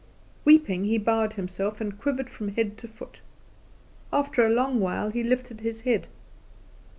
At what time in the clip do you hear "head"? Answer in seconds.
2.55-2.75, 5.83-6.07